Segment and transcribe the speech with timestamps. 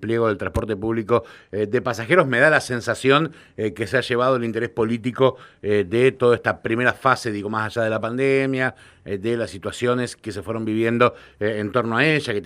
[0.00, 4.00] pliego del transporte público eh, de pasajeros, me da la sensación eh, que se ha
[4.00, 8.74] llevado el interés político de toda esta primera fase, digo, más allá de la pandemia,
[9.04, 12.40] de las situaciones que se fueron viviendo en torno a ella, que,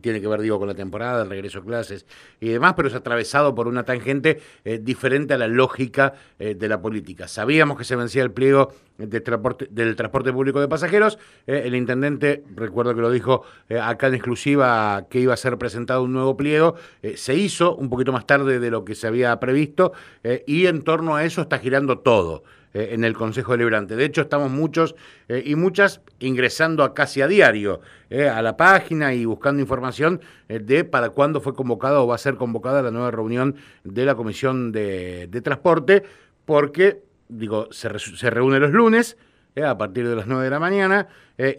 [0.00, 2.06] tiene que ver, digo, con la temporada, el regreso a clases
[2.40, 4.40] y demás, pero es atravesado por una tangente
[4.80, 7.28] diferente a la lógica de la política.
[7.28, 8.72] Sabíamos que se vencía el pliego
[9.24, 13.44] transporte, del transporte público de pasajeros, el intendente, recuerdo que lo dijo
[13.80, 17.88] acá en exclusiva, que iba a ser presentado un nuevo pliego, eh, se hizo un
[17.88, 19.92] poquito más tarde de lo que se había previsto
[20.22, 23.96] eh, y en torno a eso está girando todo eh, en el Consejo Deliberante.
[23.96, 24.94] De hecho, estamos muchos
[25.28, 31.40] y muchas ingresando casi a diario a la página y buscando información de para cuándo
[31.40, 36.02] fue convocada o va a ser convocada la nueva reunión de la Comisión de, Transporte,
[36.44, 39.16] porque, digo, se, se reúne los lunes.
[39.56, 41.08] a partir de las 9 de la mañana,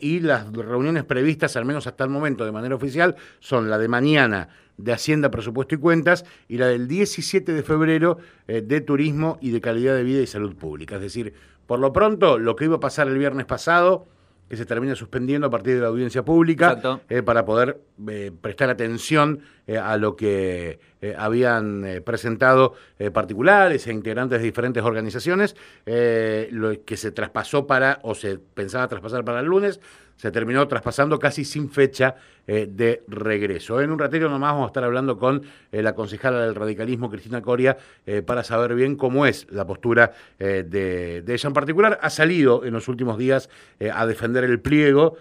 [0.02, 3.88] y las reuniones previstas, al menos hasta el momento, de manera oficial, son la de
[3.88, 9.38] mañana de Hacienda, Presupuesto y Cuentas y la del 17 de febrero eh, de Turismo
[9.42, 10.96] y de Calidad de Vida y Salud Pública.
[10.96, 11.34] Es decir,
[11.68, 14.08] por lo pronto, lo que iba a pasar el viernes pasado
[14.54, 18.70] que se termina suspendiendo a partir de la audiencia pública eh, para poder eh, prestar
[18.70, 20.80] atención eh, a lo que
[21.18, 22.76] habían presentado
[23.12, 25.54] particulares e integrantes de diferentes organizaciones,
[25.86, 29.82] lo que se traspasó para, o se pensaba traspasar para el lunes,
[30.16, 32.16] se terminó traspasando casi sin fecha
[32.48, 33.82] eh, de regreso.
[33.82, 37.42] En un ratito nomás vamos a estar hablando con eh, la concejala del radicalismo, Cristina
[37.42, 42.00] Coria, eh, para saber bien cómo es la postura de, ella en particular.
[42.02, 43.50] Ha salido en los últimos días
[43.94, 45.18] a defender el pliego,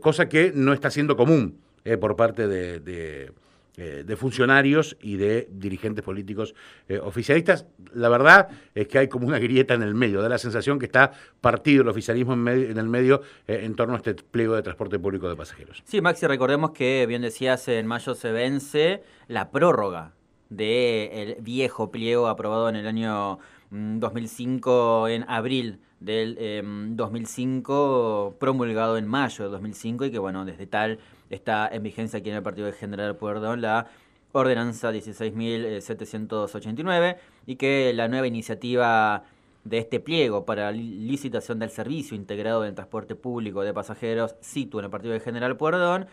[0.00, 1.58] cosa que no está siendo común
[2.00, 3.32] por parte de
[3.76, 6.54] eh, de funcionarios y de dirigentes políticos
[6.88, 7.66] eh, oficialistas.
[7.92, 10.86] La verdad es que hay como una grieta en el medio, da la sensación que
[10.86, 15.00] está partido el oficialismo en, el medio eh, en torno a este pliego de transporte
[15.00, 15.82] público de pasajeros.
[15.86, 20.12] Sí, Maxi, recordemos que, bien decías, en mayo se vence la prórroga
[20.50, 23.40] del viejo pliego aprobado en el año
[23.72, 30.44] 2005, mm, en abril del 2005, em, promulgado en mayo de 2005 y que, bueno,
[30.44, 31.00] desde tal
[31.34, 33.88] está en vigencia aquí en el Partido de General Pueyrredón la
[34.32, 39.24] ordenanza 16.789 y que la nueva iniciativa
[39.64, 44.86] de este pliego para licitación del servicio integrado del transporte público de pasajeros situ en
[44.86, 46.06] el Partido de General Pueyrredón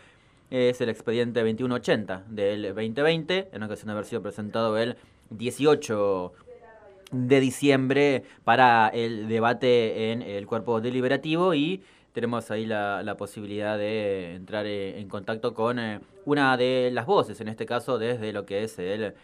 [0.50, 4.96] es el expediente 2180 del 2020, en ocasión de haber sido presentado el
[5.30, 6.32] 18
[7.10, 13.78] de diciembre para el debate en el cuerpo deliberativo y tenemos ahí la, la posibilidad
[13.78, 18.32] de entrar eh, en contacto con eh, una de las voces, en este caso desde
[18.32, 19.14] lo que es el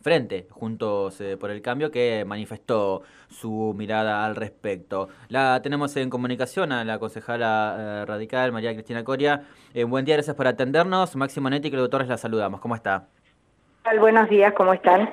[0.00, 5.08] Frente, Juntos eh, por el Cambio, que manifestó su mirada al respecto.
[5.28, 9.42] La tenemos en comunicación a la concejala radical, María Cristina Coria.
[9.88, 11.16] buen día, gracias por atendernos.
[11.16, 12.60] Máximo Netti, que doctores la saludamos.
[12.60, 13.08] ¿Cómo está?
[13.98, 15.10] Buenos días, ¿cómo están?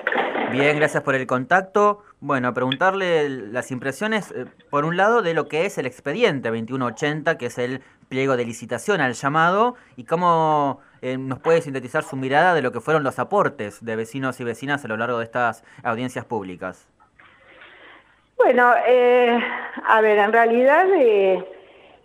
[0.52, 2.04] Bien, gracias por el contacto.
[2.20, 7.38] Bueno, preguntarle las impresiones, eh, por un lado, de lo que es el expediente 2180,
[7.38, 12.16] que es el pliego de licitación al llamado, y cómo eh, nos puede sintetizar su
[12.16, 15.26] mirada de lo que fueron los aportes de vecinos y vecinas a lo largo de
[15.26, 16.88] estas audiencias públicas.
[18.38, 19.40] Bueno, eh,
[19.86, 20.86] a ver, en realidad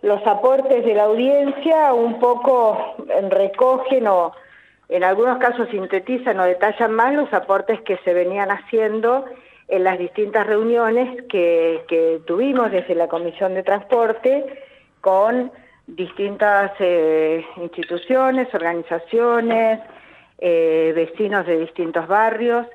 [0.01, 2.95] los aportes de la audiencia un poco
[3.29, 4.31] recogen o
[4.89, 9.25] en algunos casos sintetizan o detallan más los aportes que se venían haciendo
[9.67, 14.63] en las distintas reuniones que, tuvimos desde la Comisión de Transporte
[14.99, 15.51] con
[15.85, 19.79] distintas eh, instituciones, organizaciones,
[20.39, 22.65] eh, vecinos de distintos barrios,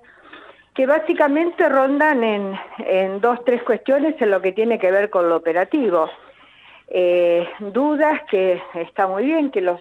[0.72, 5.28] que básicamente rondan en, en, dos, tres cuestiones en lo que tiene que ver con
[5.28, 6.08] lo operativo.
[6.88, 9.80] Eh, dudas que está muy bien que los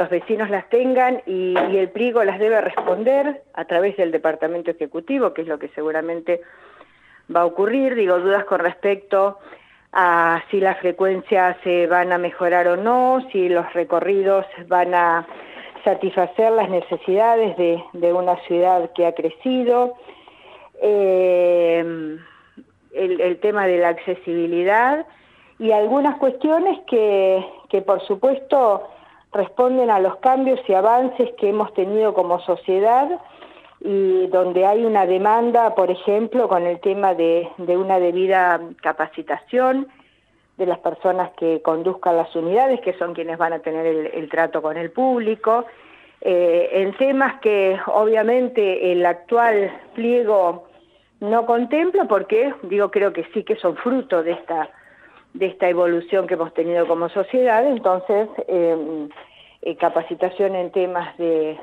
[0.00, 5.34] los vecinos las tengan y, el pliego las debe responder a través del Departamento Ejecutivo,
[5.34, 6.40] que es lo que seguramente
[7.34, 7.94] va a ocurrir.
[7.94, 9.38] Digo, dudas con respecto
[9.92, 15.26] a si las frecuencias se van a mejorar o no, si los recorridos van a
[15.84, 19.96] satisfacer las necesidades de, una ciudad que ha crecido,
[20.80, 22.16] eh,
[22.94, 25.04] el, tema de la accesibilidad
[25.58, 28.88] y algunas cuestiones que por supuesto
[29.32, 33.20] responden a los cambios y avances que hemos tenido como sociedad
[33.80, 39.88] y donde hay una demanda, por ejemplo, con el tema de, una debida capacitación
[40.58, 44.60] de las personas que conduzcan las unidades, que son quienes van a tener el, trato
[44.60, 45.64] con el público,
[46.20, 50.66] eh, en temas que obviamente el actual pliego
[51.20, 54.68] no contempla, porque digo, creo que sí que son fruto de esta
[55.34, 59.08] de esta evolución que hemos tenido como sociedad, entonces eh,
[59.62, 61.58] eh, capacitación en temas de,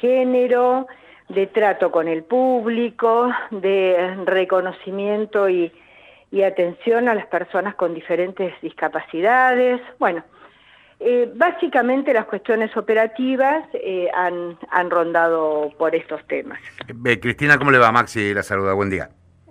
[0.00, 0.86] género,
[1.28, 5.72] de trato con el público, de reconocimiento y,
[6.44, 9.80] atención a las personas con diferentes discapacidades.
[9.98, 10.22] Bueno,
[11.00, 16.60] eh, básicamente las cuestiones operativas eh, han, han, rondado por estos temas.
[17.04, 17.90] Eh, Cristina, ¿cómo le va?
[17.90, 19.10] Maxi la saluda, buen día.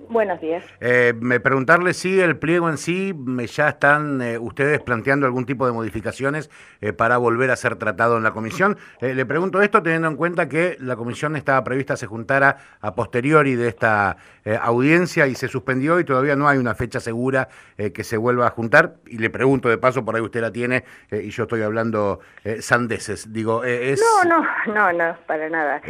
[0.09, 0.65] Buenos días.
[0.81, 3.13] Eh, me preguntarle si el pliego en sí
[3.45, 6.49] ya están eh, ustedes planteando algún tipo de modificaciones
[6.81, 8.75] eh, para volver a ser tratado en la comisión.
[9.01, 13.53] le pregunto esto teniendo en cuenta que la comisión estaba prevista se juntara a posteriori
[13.53, 14.17] de esta
[14.61, 17.47] audiencia y se suspendió y todavía no hay una fecha segura
[17.77, 18.95] que se vuelva a juntar.
[19.05, 22.19] Y le pregunto de paso, por ahí usted la tiene y yo estoy hablando
[22.59, 23.31] sandeces.
[23.31, 24.01] Digo, es...
[24.23, 25.81] No, no, no, no, para nada.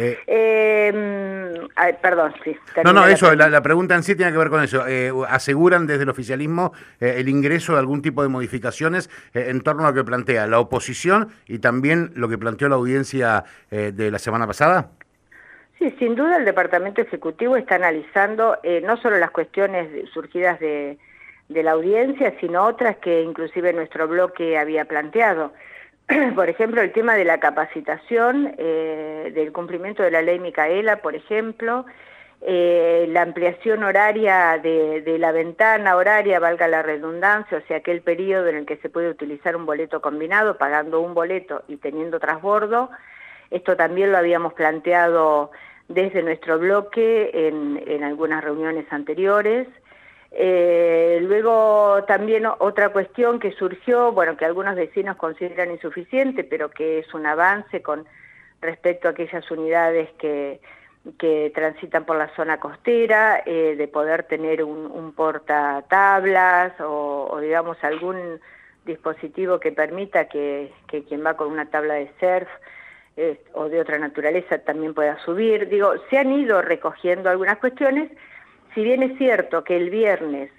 [2.02, 2.58] perdón, sí.
[2.84, 4.88] No, no, eso, la, la pregunta en sí tiene que ver con eso.
[4.88, 9.62] Eh, aseguran desde el oficialismo eh, el ingreso de algún tipo de modificaciones eh, en
[9.62, 14.12] torno a lo que plantea la oposición y también lo que planteó la audiencia de
[14.12, 14.90] la semana pasada.
[15.78, 20.98] Sí, sin duda el Departamento Ejecutivo está analizando no solo las cuestiones surgidas de,
[21.48, 25.54] de la audiencia, sino otras que inclusive nuestro bloque había planteado.
[26.36, 31.86] por ejemplo, el tema de la capacitación, del cumplimiento de la ley Micaela, por ejemplo,
[32.42, 38.48] eh, la ampliación horaria de, la ventana horaria, valga la redundancia, o sea, aquel periodo
[38.48, 42.90] en el que se puede utilizar un boleto combinado, pagando un boleto y teniendo transbordo.
[43.52, 45.52] Esto también lo habíamos planteado
[45.90, 49.68] desde nuestro bloque en, algunas reuniones anteriores.
[50.32, 57.00] Eh, luego también otra cuestión que surgió, bueno, que algunos vecinos consideran insuficiente, pero que
[57.00, 58.06] es un avance con
[58.62, 60.62] respecto a aquellas unidades que
[61.18, 67.40] que transitan por la zona costera, eh, de poder tener un, un portatablas o, o,
[67.40, 68.40] digamos algún
[68.86, 70.72] dispositivo que permita que,
[71.08, 72.50] quien va con una tabla de surf
[73.18, 75.70] eh, o de otra naturaleza también pueda subir.
[75.70, 78.12] Digo, se han ido recogiendo algunas cuestiones,
[78.74, 80.52] si bien es cierto que el viernes,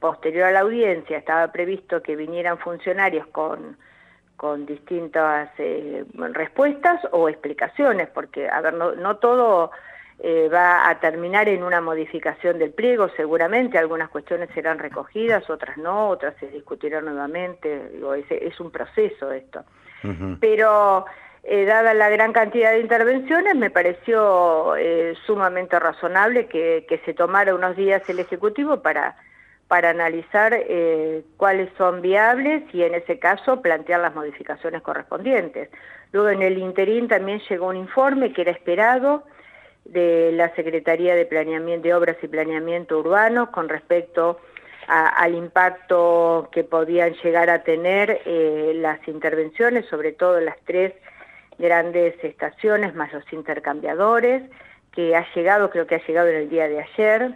[0.00, 3.76] posterior a la audiencia, estaba previsto que vinieran funcionarios con
[4.38, 9.72] con distintas eh, respuestas o explicaciones, porque, a ver, no, no todo
[10.20, 15.76] eh, va a terminar en una modificación del pliego, seguramente algunas cuestiones serán recogidas, otras
[15.76, 19.62] no, otras se discutirán nuevamente, digo, es, es un proceso esto.
[20.40, 21.06] Pero
[21.44, 27.14] eh, dada la gran cantidad de intervenciones, me pareció eh, sumamente razonable que, que, se
[27.14, 29.16] tomara unos días el Ejecutivo para,
[29.68, 30.56] para analizar
[31.36, 35.68] cuáles son viables y en ese caso plantear las modificaciones correspondientes.
[36.10, 39.24] Luego en el interín también llegó un informe que era esperado,
[39.88, 44.38] de la Secretaría de Planeamiento de Obras y Planeamiento Urbano con respecto
[44.86, 50.94] al impacto que podían llegar a tener eh, las intervenciones, sobre todo las tres
[51.58, 54.42] grandes estaciones más los intercambiadores,
[54.92, 57.34] que ha llegado, creo que ha llegado en el día de ayer,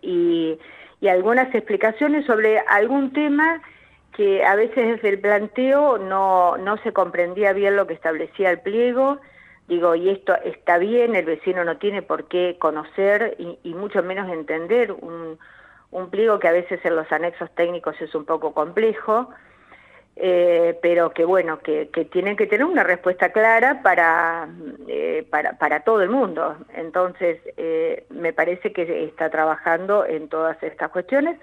[0.00, 0.58] y,
[1.00, 3.60] y algunas explicaciones sobre algún tema
[4.16, 8.60] que a veces desde el planteo no, no se comprendía bien lo que establecía el
[8.60, 9.18] pliego,
[9.68, 14.30] Digo, y esto está bien, el vecino no tiene por qué conocer y, mucho menos
[14.30, 15.38] entender un,
[15.90, 19.30] un, pliego que a veces en los anexos técnicos es un poco complejo,
[20.16, 24.48] eh, pero que bueno, que, que, tienen que tener una respuesta clara para,
[24.86, 26.56] eh, para, para, todo el mundo.
[26.74, 31.40] Entonces, eh, me parece que está trabajando en todas estas cuestiones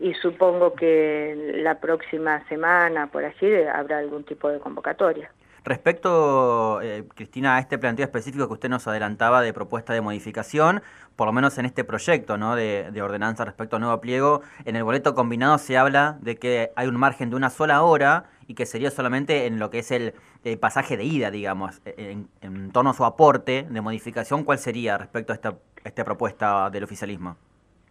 [0.00, 5.30] y supongo que la próxima semana, por allí, habrá algún tipo de convocatoria.
[5.68, 10.80] Respecto, eh, Cristina, a este planteo específico que usted nos adelantaba de propuesta de modificación,
[11.14, 12.56] por lo menos en este proyecto ¿no?
[12.56, 16.88] de, ordenanza respecto al nuevo pliego, en el boleto combinado se habla de que hay
[16.88, 20.14] un margen de una sola hora y que sería solamente en lo que es el,
[20.58, 25.34] pasaje de ida, digamos, e, en, torno a su aporte de modificación, ¿cuál sería respecto
[25.34, 27.36] a esta, esta propuesta del oficialismo?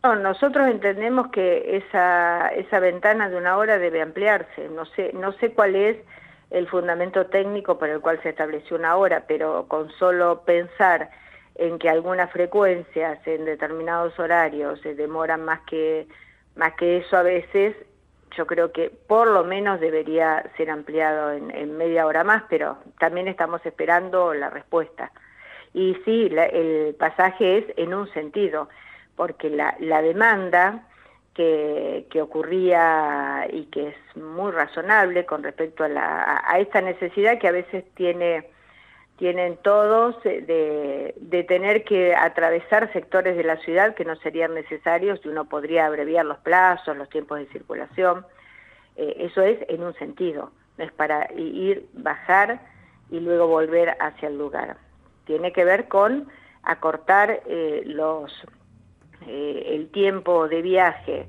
[0.02, 4.68] No, nosotros entendemos que esa, esa ventana de una hora debe ampliarse.
[4.70, 5.98] No sé, no sé cuál es
[6.50, 11.10] el fundamento técnico por el cual se estableció una hora, pero con solo pensar
[11.56, 16.08] en que algunas frecuencias en determinados horarios se demoran más que,
[16.56, 17.76] más que eso a veces,
[18.36, 23.28] yo creo que por lo menos debería ser ampliado en, media hora más, pero también
[23.28, 25.12] estamos esperando la respuesta.
[25.74, 28.70] Y sí, el pasaje es en un sentido,
[29.16, 30.87] porque la, la demanda
[31.38, 37.48] que, ocurría y que es muy razonable con respecto a, la, a, esta necesidad que
[37.48, 38.50] a veces tiene,
[39.18, 45.20] tienen todos de, de, tener que atravesar sectores de la ciudad que no serían necesarios
[45.24, 48.26] y uno podría abreviar los plazos, los tiempos de circulación.
[48.96, 52.60] Eh, eso es en un sentido, no es para ir, bajar
[53.12, 54.78] y luego volver hacia el lugar.
[55.26, 56.28] Tiene que ver con
[56.64, 58.34] acortar eh, los,
[59.28, 61.28] el tiempo de viaje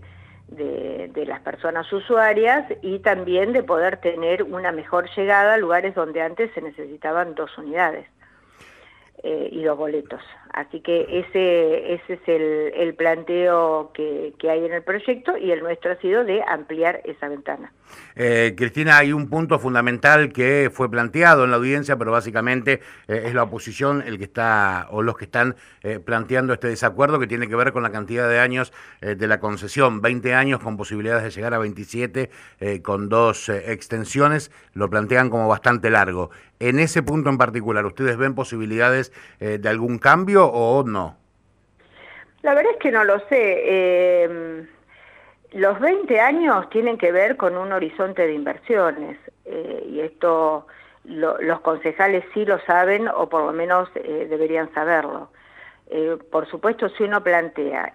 [0.49, 5.95] de, de, las personas usuarias y también de poder tener una mejor llegada a lugares
[5.95, 8.07] donde antes se necesitaban dos unidades.
[9.25, 10.21] Eh, y los boletos.
[10.53, 15.51] Así que ese, ese es el, el planteo que, que, hay en el proyecto y
[15.51, 17.73] el nuestro ha sido de ampliar esa ventana.
[18.17, 23.25] Eh, Cristina, hay un punto fundamental que fue planteado en la audiencia, pero básicamente eh,
[23.27, 27.27] es la oposición el que está, o los que están eh, planteando este desacuerdo que
[27.27, 31.23] tiene que ver con la cantidad de años de la concesión, 20 años con posibilidades
[31.23, 32.31] de llegar a 27
[32.83, 36.31] con dos extensiones, lo plantean como bastante largo.
[36.61, 39.08] En ese punto en particular, ¿ustedes ven posibilidades
[39.39, 41.17] de algún cambio o no?
[42.43, 44.69] La verdad es que no lo sé.
[45.53, 50.67] Los 20 años tienen que ver con un horizonte de inversiones eh, y esto
[51.05, 55.31] los concejales sí lo saben o por lo menos eh, deberían saberlo.
[55.87, 57.95] Eh, por supuesto, si uno plantea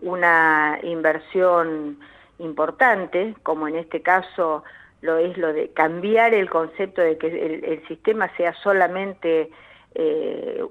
[0.00, 1.98] una inversión
[2.38, 4.64] importante, como en este caso
[5.02, 9.50] lo es lo de cambiar el concepto de que el sistema sea solamente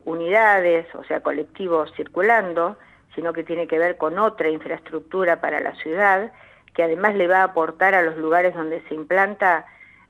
[0.06, 2.77] unidades, o sea, colectivos circulando,
[3.15, 6.32] sino que tiene que ver con otra infraestructura para la ciudad,
[6.74, 9.65] que además le va a aportar a los lugares donde se implanta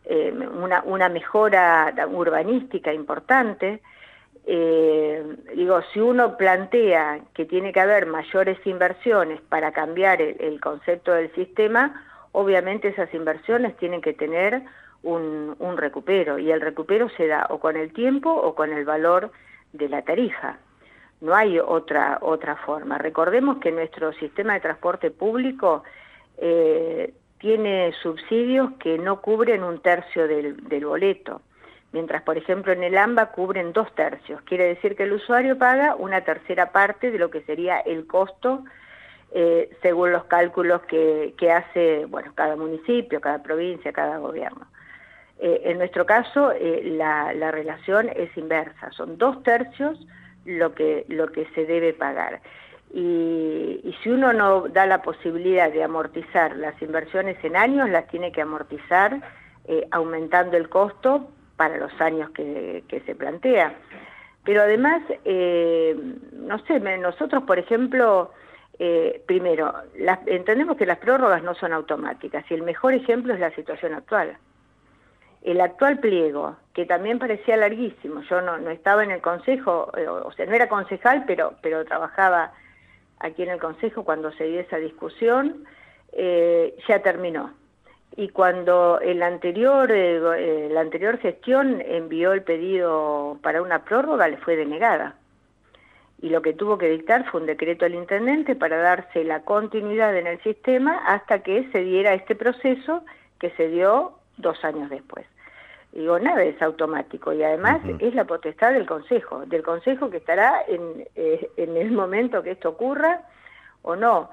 [0.05, 0.34] eh,
[0.86, 3.82] una, mejora urbanística importante.
[4.46, 5.24] Eh,
[5.55, 11.34] digo, si uno plantea que tiene que haber mayores inversiones para cambiar el, concepto del
[11.36, 12.03] sistema,
[12.34, 14.63] obviamente esas inversiones tienen que tener
[15.03, 18.86] un, un recupero, y el recupero se da o con el tiempo o con el
[18.86, 19.31] valor
[19.74, 20.57] de la tarifa
[21.24, 22.98] no hay otra, otra forma.
[22.98, 25.83] Recordemos que nuestro sistema de transporte público
[26.38, 31.41] eh, tiene subsidios que no cubren un tercio del, del, boleto,
[31.93, 34.41] mientras por ejemplo en el AMBA cubren dos tercios.
[34.41, 38.65] Quiere decir que el usuario paga una tercera parte de lo que sería el costo
[39.31, 44.67] eh, según los cálculos que, que, hace bueno, cada municipio, cada provincia, cada gobierno.
[45.45, 50.00] Eh, en nuestro caso eh, la, la relación es inversa, son dos tercios
[50.45, 52.39] lo que, lo que se debe pagar.
[52.93, 58.07] Y, y, si uno no da la posibilidad de amortizar las inversiones en años, las
[58.07, 59.19] tiene que amortizar
[59.67, 63.75] eh, aumentando el costo para los años que, se plantea.
[64.45, 65.93] Pero además, eh,
[66.31, 68.31] no sé, nosotros, por ejemplo,
[69.25, 73.51] primero, las, entendemos que las prórrogas no son automáticas y el mejor ejemplo es la
[73.51, 74.38] situación actual
[75.43, 80.31] el actual pliego, que también parecía larguísimo, yo no, estaba en el consejo, eh, o
[80.31, 82.53] sea, no era concejal, pero, pero trabajaba
[83.19, 85.65] aquí en el consejo cuando se dio esa discusión,
[86.13, 87.51] eh, ya terminó.
[88.15, 94.38] Y cuando el anterior, eh, la anterior gestión envió el pedido para una prórroga, le
[94.38, 95.15] fue denegada.
[96.21, 100.15] Y lo que tuvo que dictar fue un decreto del intendente para darse la continuidad
[100.15, 103.03] en el sistema hasta que se diera este proceso
[103.39, 105.25] que se dio dos años después.
[105.93, 110.63] Digo, nada es automático y además es la potestad del Consejo, del Consejo que estará
[110.67, 113.21] en, eh, en el momento que esto ocurra
[113.83, 114.31] o no.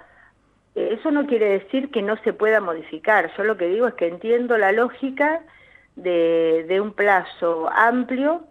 [0.75, 3.95] Eh, eso no quiere decir que no se pueda modificar, yo lo que digo es
[3.95, 5.43] que entiendo la lógica
[5.97, 8.43] de, de un plazo amplio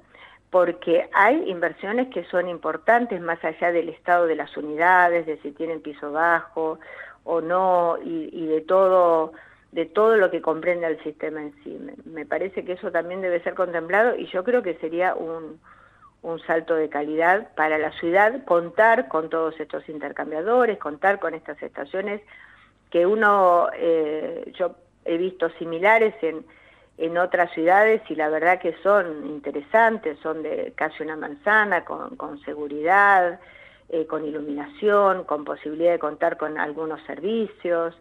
[0.52, 5.52] porque hay inversiones que son importantes más allá del estado de las unidades, de si
[5.52, 6.80] tienen piso bajo
[7.24, 9.34] o no, y, y de todo
[9.72, 11.80] de todo lo que comprende el sistema en sí.
[12.06, 15.60] Me, parece que eso también debe ser contemplado y yo creo que sería un,
[16.22, 21.62] un salto de calidad para la ciudad contar con todos estos intercambiadores, contar con estas
[21.62, 22.22] estaciones
[22.90, 26.44] que uno, eh, yo he visto similares en,
[26.98, 32.16] en otras ciudades y la verdad que son interesantes, son de casi una manzana, con,
[32.16, 33.40] con seguridad,
[33.90, 37.96] eh, con iluminación, con posibilidad de contar con algunos servicios,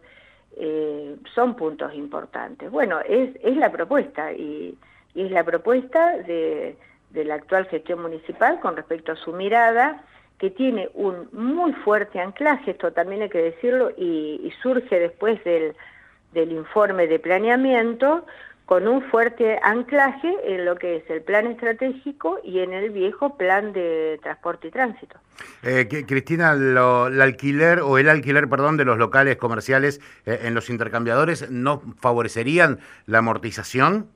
[0.57, 2.69] eh, son puntos importantes.
[2.71, 4.77] Bueno, es, es la propuesta y,
[5.15, 6.75] es la propuesta de,
[7.09, 10.03] de, la actual gestión municipal con respecto a su mirada,
[10.37, 15.43] que tiene un muy fuerte anclaje, esto también hay que decirlo, y, y surge después
[15.43, 15.75] del,
[16.33, 18.25] del informe de planeamiento,
[18.69, 23.35] con un fuerte anclaje en lo que es el plan estratégico y en el viejo
[23.35, 25.17] plan de transporte y tránsito.
[25.63, 30.53] Eh, Cristina, lo, el alquiler o el alquiler, perdón, de los locales comerciales eh, en
[30.53, 34.11] los intercambiadores no favorecerían la amortización?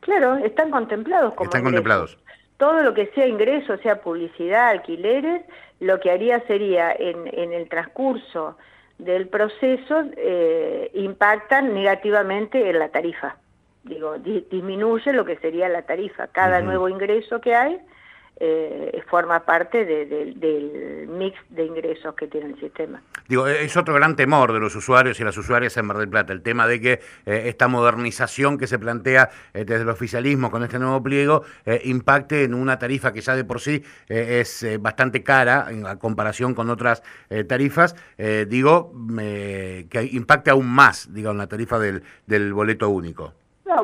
[0.00, 1.74] Claro, están contemplados como Están ingresos.
[1.74, 2.18] contemplados.
[2.56, 5.42] Todo lo que sea ingreso, sea publicidad, alquileres,
[5.80, 8.56] lo que haría sería en, en el transcurso
[8.96, 13.36] del proceso eh, impactan negativamente en la tarifa
[13.84, 16.28] digo, di disminuye lo que sería la tarifa.
[16.28, 16.64] Cada uh -huh.
[16.64, 17.80] nuevo ingreso que hay
[18.42, 23.02] eh, forma parte del mix de ingresos que tiene el sistema.
[23.28, 26.08] Digo, e-, es otro gran temor de los usuarios y las usuarias en Mar del
[26.08, 26.92] Plata, el tema de que
[27.26, 31.42] eh, esta modernización que se plantea eh, desde el oficialismo con este nuevo pliego
[31.84, 36.70] impacte en una tarifa que ya de por sí es bastante cara en comparación con
[36.70, 37.02] otras
[37.46, 37.94] tarifas,
[38.48, 43.34] digo, que impacte aún más, digo, en la tarifa del, del boleto único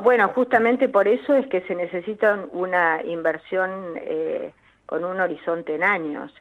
[0.03, 4.53] bueno, justamente por eso es que se necesita una inversión eh,
[4.87, 6.33] con un horizonte en años.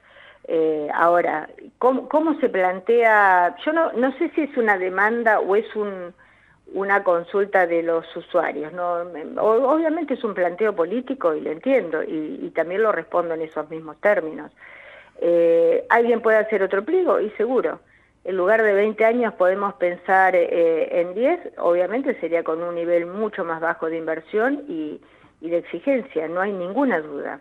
[0.47, 1.49] Eh, ahora,
[1.79, 3.55] ¿cómo, se plantea?
[3.65, 6.13] Yo no, no sé si es una demanda o es un,
[6.73, 8.73] una consulta de los usuarios.
[8.73, 9.01] ¿no?
[9.41, 13.99] Obviamente es un planteo político y lo entiendo y, también lo respondo en esos mismos
[14.01, 14.51] términos.
[15.19, 17.19] Eh, ¿Alguien puede hacer otro pliego?
[17.19, 17.79] Y seguro
[18.25, 23.05] en lugar de 20 años podemos pensar eh, en 10, obviamente sería con un nivel
[23.05, 24.99] mucho más bajo de inversión y,
[25.41, 27.39] de exigencia, no hay ninguna duda.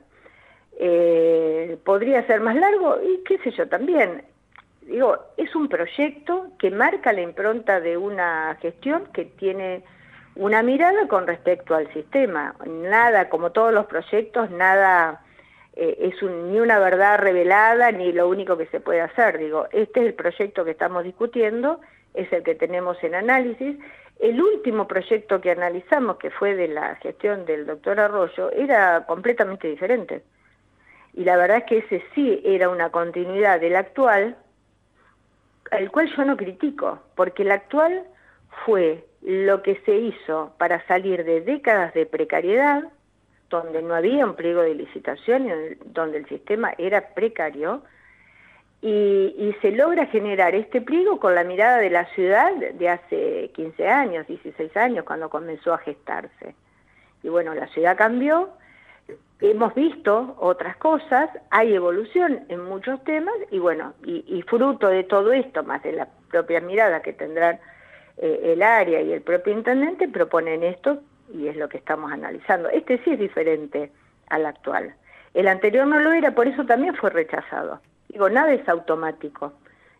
[0.78, 2.98] Eh, ¿Podría ser más largo?
[3.02, 4.24] Y qué sé yo también.
[4.82, 9.84] Digo, es un proyecto que marca la impronta de una gestión que tiene
[10.36, 12.54] una mirada con respecto al sistema.
[12.66, 15.23] Nada, como todos los proyectos, nada
[15.76, 19.38] eh, es ni una verdad revelada ni lo único que se puede hacer.
[19.38, 21.80] Digo, este es el proyecto que estamos discutiendo,
[22.14, 23.76] es el que tenemos en análisis.
[24.20, 29.66] El último proyecto que analizamos, que fue de la gestión del doctor Arroyo, era completamente
[29.66, 30.22] diferente.
[31.14, 34.36] Y la verdad es que ese sí era una continuidad del actual,
[35.72, 38.04] al cual yo no critico, porque el actual
[38.64, 42.84] fue lo que se hizo para salir de décadas de precariedad,
[43.50, 45.48] donde no había un pliego de licitación,
[45.84, 47.82] donde el sistema era precario,
[48.86, 53.88] y, se logra generar este pliego con la mirada de la ciudad de hace 15
[53.88, 56.54] años, 16 años, cuando comenzó a gestarse.
[57.22, 58.50] Y bueno, la ciudad cambió,
[59.40, 65.32] hemos visto otras cosas, hay evolución en muchos temas, y bueno, y, fruto de todo
[65.32, 67.60] esto, más de la propia mirada que tendrán
[68.18, 71.00] eh, el área y el propio intendente, proponen esto
[71.32, 72.68] y es lo que estamos analizando.
[72.68, 73.90] Este sí es diferente
[74.28, 74.94] al actual.
[75.32, 77.80] El anterior no lo era, por eso también fue rechazado.
[78.08, 79.52] Digo, nada es automático.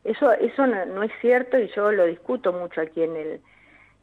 [0.05, 3.41] Eso, eso no, es cierto y yo lo discuto mucho aquí en el,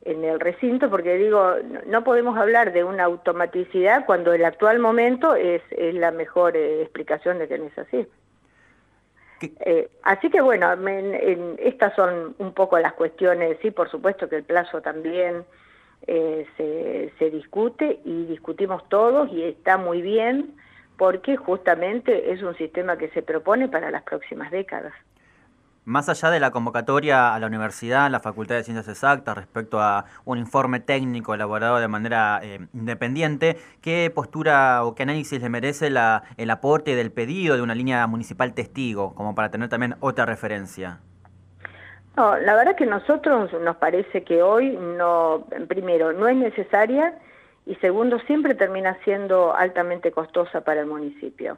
[0.04, 1.56] en el recinto porque digo,
[1.86, 6.82] no, podemos hablar de una automaticidad cuando el actual momento es, es la mejor eh,
[6.82, 8.08] explicación de que no es así.
[9.60, 10.72] Eh, así que bueno,
[11.60, 15.46] estas son un poco las cuestiones, sí, por supuesto que el plazo también
[16.08, 20.56] eh, se, se discute y discutimos todos y está muy bien
[20.98, 24.94] porque justamente es un sistema que se propone para las próximas décadas.
[25.84, 29.82] Más allá de la convocatoria a la universidad, a la Facultad de Ciencias Exactas, respecto
[29.82, 35.50] a un informe técnico elaborado de manera eh, independiente, ¿qué postura o qué análisis le
[35.50, 39.96] merece la, el aporte del pedido de una línea municipal testigo, como para tener también
[40.02, 41.00] otra referencia?
[42.18, 47.14] No, la verdad que nosotros nos parece que hoy no, primero, no es necesaria
[47.66, 51.58] y segundo, siempre termina siendo altamente costosa para el municipio.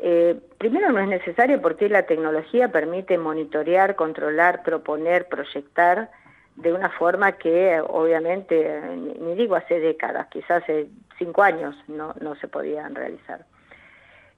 [0.00, 6.10] Eh, primero no es necesaria porque la tecnología permite monitorear, controlar, proponer, proyectar
[6.56, 12.34] de una forma que obviamente, ni, digo hace décadas, quizás hace cinco años no, no
[12.36, 13.44] se podían realizar.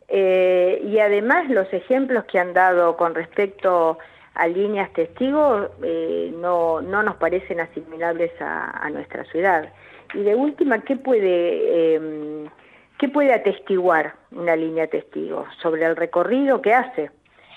[0.09, 3.99] Eh, y además los ejemplos que han dado con respecto
[4.49, 9.73] líneas testigos eh, no, no nos parecen asimilables a, nuestra ciudad.
[10.13, 12.49] Y de última, ¿qué puede, eh,
[12.99, 15.47] ¿qué puede atestiguar una línea testigo?
[15.63, 17.11] Sobre el recorrido que hace,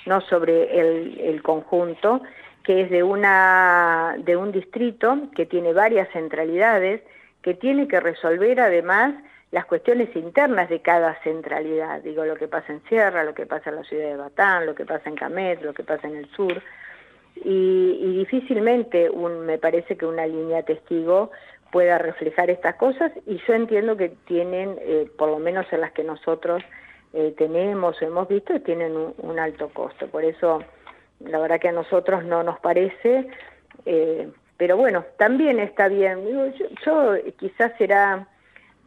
[0.05, 2.21] no sobre el, el conjunto,
[2.63, 7.01] que es de, una, de un distrito que tiene varias centralidades,
[7.41, 9.15] que tiene que resolver además
[9.51, 13.69] las cuestiones internas de cada centralidad, digo lo que pasa en Sierra, lo que pasa
[13.69, 16.29] en la ciudad de Batán, lo que pasa en Camet, lo que pasa en el
[16.31, 16.61] sur,
[17.43, 21.31] y, difícilmente un, me parece que una línea testigo
[21.71, 25.91] pueda reflejar estas cosas y yo entiendo que tienen, eh, por lo menos en las
[25.91, 26.63] que nosotros
[27.13, 30.63] eh, tenemos o hemos visto, tienen un, alto costo, por eso
[31.19, 33.27] la verdad que a nosotros no nos parece,
[33.85, 38.27] eh, pero bueno, también está bien, yo, yo quizás será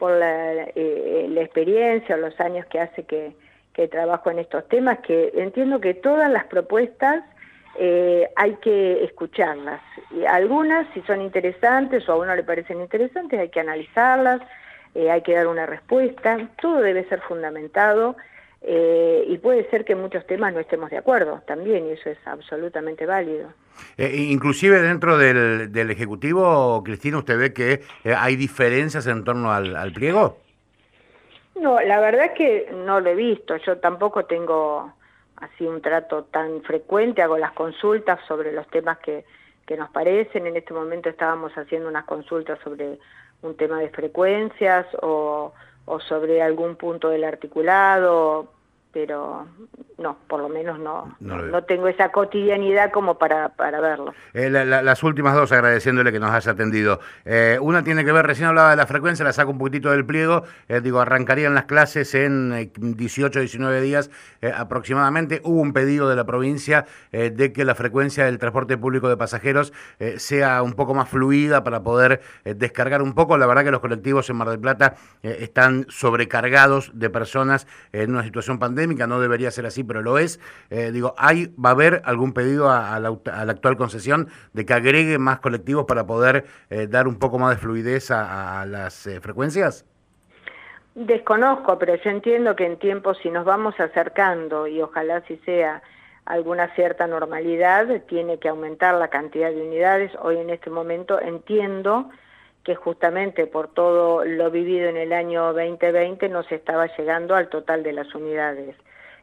[0.00, 3.32] por la, eh, la, experiencia o los años que hace que,
[3.74, 7.22] que, trabajo en estos temas, que entiendo que todas las propuestas
[7.78, 9.82] eh, hay que escucharlas.
[10.10, 14.40] Y algunas, si son interesantes o a uno le parecen interesantes, hay que analizarlas,
[14.94, 18.16] eh, hay que dar una respuesta, todo debe ser fundamentado
[18.62, 22.10] eh, y puede ser que en muchos temas no estemos de acuerdo también, y eso
[22.10, 23.48] es absolutamente válido.
[23.96, 29.50] Eh, inclusive dentro del, del, Ejecutivo, Cristina, ¿usted ve que eh, hay diferencias en torno
[29.50, 30.36] al, pliego?
[31.54, 33.56] No, la verdad es que no lo he visto.
[33.56, 34.92] Yo tampoco tengo
[35.36, 39.24] así un trato tan frecuente, hago las consultas sobre los temas que,
[39.66, 40.46] que nos parecen.
[40.46, 42.98] En este momento estábamos haciendo unas consultas sobre
[43.42, 48.48] un tema de frecuencias o, o sobre algún punto del articulado,
[48.92, 49.46] pero
[50.00, 54.14] no, por lo menos no, no, tengo esa cotidianidad como para, para verlo.
[54.32, 57.00] Eh, las últimas dos, agradeciéndole que nos haya atendido.
[57.24, 60.06] Eh, una tiene que ver, recién hablaba de la frecuencia, la saco un poquitito del
[60.06, 64.10] pliego, eh, digo, arrancarían las clases en 18, 19 días
[64.54, 65.40] aproximadamente.
[65.44, 69.72] Hubo un pedido de la provincia de que la frecuencia del transporte público de pasajeros
[70.16, 73.36] sea un poco más fluida para poder descargar un poco.
[73.36, 78.24] La verdad que los colectivos en Mar del Plata están sobrecargados de personas en una
[78.24, 80.40] situación pandémica, no debería ser así pero lo es.
[80.70, 83.18] Eh, digo, ¿hay, ¿va a haber algún pedido a, la,
[83.50, 87.56] actual concesión de que agregue más colectivos para poder eh, dar un poco más de
[87.56, 89.86] fluidez a, las eh, frecuencias?
[90.94, 95.82] Desconozco, pero yo entiendo que en tiempo, si nos vamos acercando, y ojalá si sea
[96.24, 100.12] alguna cierta normalidad, tiene que aumentar la cantidad de unidades.
[100.20, 102.10] Hoy en este momento entiendo
[102.64, 107.48] que justamente por todo lo vivido en el año 2020 no se estaba llegando al
[107.48, 108.76] total de las unidades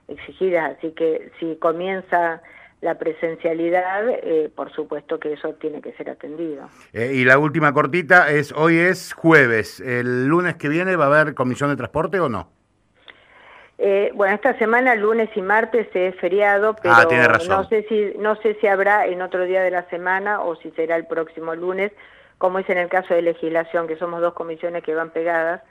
[0.07, 2.41] exigidas, así que si comienza
[2.81, 6.69] la presencialidad, eh, por supuesto que eso tiene que ser atendido.
[6.93, 11.21] Eh, y la última cortita es, hoy es jueves, ¿el lunes que viene va a
[11.21, 12.51] haber comisión de transporte o no?
[13.79, 18.35] Eh, bueno, esta semana, lunes y martes es feriado, ah, pero no sé si no
[18.37, 21.91] sé si habrá en otro día de la semana o si será el próximo lunes
[22.37, 25.61] como es en el caso de legislación, que somos dos comisiones que van pegadas,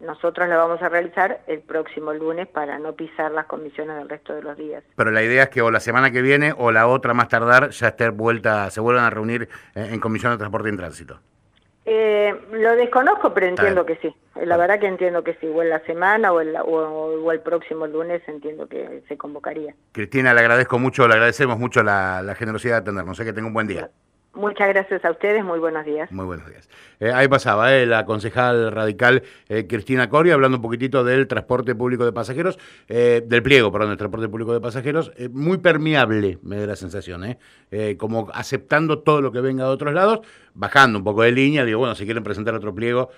[0.00, 4.34] nosotros la vamos a realizar el próximo lunes para no pisar las comisiones del resto
[4.34, 4.82] de los días.
[4.96, 7.70] Pero la idea es que o la semana que viene o la otra más tardar
[7.70, 11.20] ya esté vuelta, se vuelvan a reunir en, Comisión de Transporte y Tránsito.
[11.86, 14.14] Eh, lo desconozco, pero entiendo que sí.
[14.34, 15.46] La verdad que entiendo que sí.
[15.46, 19.74] O en la semana o el, o, el próximo lunes entiendo que se convocaría.
[19.92, 23.16] Cristina, le agradezco mucho, le agradecemos mucho la, la generosidad de atendernos.
[23.16, 23.90] Sé que tenga un buen día.
[24.34, 26.10] Muchas gracias a ustedes, muy buenos días.
[26.10, 26.68] Muy buenos días.
[26.98, 31.74] Eh, ahí pasaba eh, la concejal radical eh, Cristina Coria hablando un poquitito del transporte
[31.76, 36.66] público de pasajeros, del pliego, perdón, del transporte público de pasajeros, muy permeable, me da
[36.66, 37.36] la sensación,
[37.96, 40.20] como aceptando todo lo que venga de otros lados,
[40.54, 43.10] bajando un poco de línea, digo, bueno, si quieren presentar otro pliego,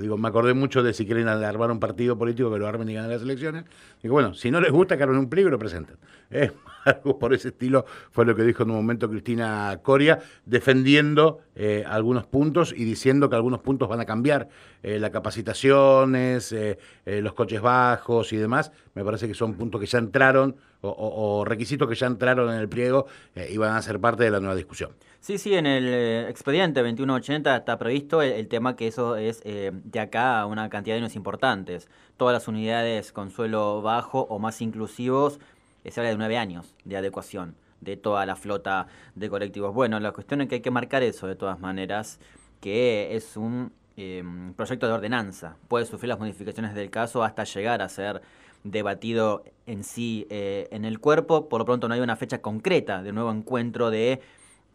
[0.00, 2.94] digo, me acordé mucho de si quieren armar un partido político que lo armen y
[2.94, 3.64] ganen las elecciones,
[4.02, 5.96] digo, bueno, si no les gusta que armen un pliego, lo presenten.
[6.84, 11.82] algo por ese estilo fue lo que dijo en un momento Cristina Coria, defendiendo eh,
[11.84, 14.48] algunos puntos y diciendo que algunos puntos van a cambiar.
[14.84, 19.88] Eh, las capacitaciones, eh, los coches bajos y demás, me parece que son puntos que
[19.88, 24.22] ya entraron o, requisitos que ya entraron en el pliego y van a ser parte
[24.22, 24.92] de la nueva discusión.
[25.18, 30.46] Sí, sí, en el expediente 2180 está previsto el, tema que eso es de acá
[30.46, 31.88] una cantidad de años importantes.
[32.16, 35.40] Todas las unidades con suelo bajo o más inclusivos
[35.84, 39.74] se habla de nueve años de adecuación de toda la flota de colectivos.
[39.74, 42.18] Bueno, la cuestión es que hay que marcar eso de todas maneras,
[42.60, 45.56] que es un em, proyecto de ordenanza.
[45.68, 48.22] Puede sufrir las modificaciones del caso hasta llegar a ser
[48.64, 51.48] debatido en sí eh, en el cuerpo.
[51.48, 54.20] Por lo pronto no hay una fecha concreta de nuevo encuentro de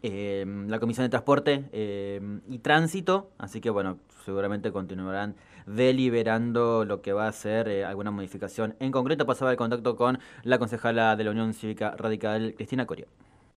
[0.03, 5.35] em, la Comisión de Transporte em, y Tránsito, así que bueno, seguramente continuarán
[5.65, 8.75] deliberando lo que va a ser eh, alguna modificación.
[8.79, 13.07] En concreto pasaba el contacto con la concejala de la Unión Cívica Radical, Cristina Coria.